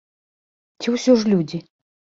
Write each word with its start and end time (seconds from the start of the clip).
Ці 0.81 0.87
ўсё 0.97 1.17
ж 1.21 1.37
людзі? 1.37 1.65